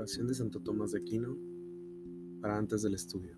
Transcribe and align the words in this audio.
Oración 0.00 0.28
de 0.28 0.34
Santo 0.34 0.60
Tomás 0.60 0.92
de 0.92 0.98
Aquino 0.98 1.36
para 2.40 2.56
antes 2.56 2.80
del 2.80 2.94
estudio. 2.94 3.36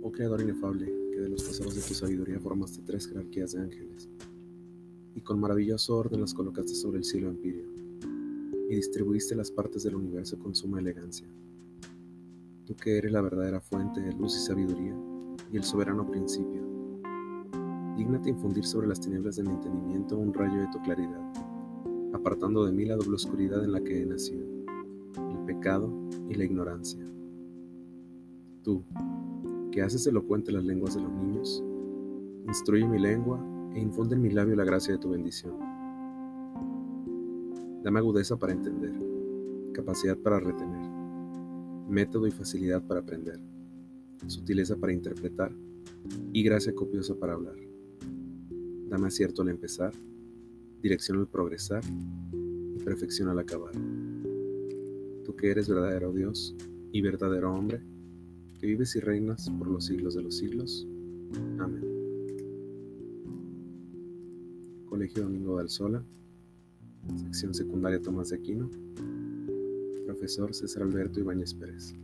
Oh 0.00 0.10
Creador 0.10 0.40
inefable, 0.40 0.86
que 1.12 1.20
de 1.20 1.28
los 1.28 1.44
tesoros 1.44 1.74
de 1.74 1.82
tu 1.82 1.92
sabiduría 1.92 2.40
formaste 2.40 2.80
tres 2.86 3.06
jerarquías 3.06 3.52
de 3.52 3.60
ángeles, 3.60 4.08
y 5.14 5.20
con 5.20 5.38
maravilloso 5.40 5.98
orden 5.98 6.22
las 6.22 6.32
colocaste 6.32 6.74
sobre 6.74 6.96
el 6.96 7.04
cielo 7.04 7.28
empíreo, 7.28 7.66
y 8.70 8.76
distribuiste 8.76 9.36
las 9.36 9.50
partes 9.50 9.82
del 9.82 9.96
universo 9.96 10.38
con 10.38 10.54
suma 10.54 10.80
elegancia. 10.80 11.28
Tú 12.64 12.74
que 12.76 12.96
eres 12.96 13.12
la 13.12 13.20
verdadera 13.20 13.60
fuente 13.60 14.00
de 14.00 14.14
luz 14.14 14.36
y 14.36 14.40
sabiduría, 14.40 14.96
y 15.52 15.58
el 15.58 15.64
soberano 15.64 16.10
principio, 16.10 16.62
dígnate 17.94 18.30
infundir 18.30 18.64
sobre 18.64 18.86
las 18.86 19.02
tinieblas 19.02 19.36
de 19.36 19.42
mi 19.42 19.50
entendimiento 19.50 20.16
un 20.16 20.32
rayo 20.32 20.62
de 20.62 20.68
tu 20.72 20.80
claridad 20.80 21.26
apartando 22.16 22.64
de 22.64 22.72
mí 22.72 22.84
la 22.84 22.96
doble 22.96 23.14
oscuridad 23.14 23.62
en 23.62 23.72
la 23.72 23.80
que 23.80 24.02
he 24.02 24.06
nacido, 24.06 24.55
pecado 25.46 25.90
y 26.28 26.34
la 26.34 26.44
ignorancia. 26.44 27.06
Tú, 28.62 28.82
que 29.70 29.82
haces 29.82 30.06
elocuente 30.06 30.52
las 30.52 30.64
lenguas 30.64 30.94
de 30.94 31.02
los 31.02 31.12
niños, 31.12 31.64
instruye 32.46 32.86
mi 32.86 32.98
lengua 32.98 33.40
e 33.74 33.80
infunde 33.80 34.16
en 34.16 34.22
mi 34.22 34.30
labio 34.30 34.56
la 34.56 34.64
gracia 34.64 34.94
de 34.94 34.98
tu 34.98 35.10
bendición. 35.10 35.54
Dame 37.82 37.98
agudeza 37.98 38.36
para 38.36 38.52
entender, 38.52 38.92
capacidad 39.72 40.16
para 40.18 40.40
retener, 40.40 40.90
método 41.88 42.26
y 42.26 42.32
facilidad 42.32 42.82
para 42.82 43.00
aprender, 43.00 43.40
sutileza 44.26 44.76
para 44.76 44.92
interpretar 44.92 45.52
y 46.32 46.42
gracia 46.42 46.74
copiosa 46.74 47.14
para 47.14 47.34
hablar. 47.34 47.56
Dame 48.88 49.06
acierto 49.06 49.42
al 49.42 49.50
empezar 49.50 49.92
dirección 50.80 51.18
al 51.18 51.28
progresar 51.28 51.82
y 52.32 52.78
perfección 52.84 53.28
al 53.28 53.38
acabar. 53.38 53.72
Que 55.38 55.50
eres 55.50 55.68
verdadero 55.68 56.12
Dios 56.12 56.54
y 56.92 57.02
verdadero 57.02 57.52
hombre, 57.52 57.82
que 58.58 58.66
vives 58.66 58.96
y 58.96 59.00
reinas 59.00 59.50
por 59.58 59.68
los 59.68 59.84
siglos 59.86 60.14
de 60.14 60.22
los 60.22 60.36
siglos. 60.38 60.86
Amén. 61.58 61.84
Colegio 64.88 65.24
Domingo 65.24 65.58
del 65.58 65.68
Sola, 65.68 66.02
sección 67.16 67.52
secundaria 67.52 68.00
Tomás 68.00 68.30
de 68.30 68.36
Aquino, 68.36 68.70
profesor 70.06 70.54
César 70.54 70.84
Alberto 70.84 71.20
Ibáñez 71.20 71.52
Pérez. 71.52 71.94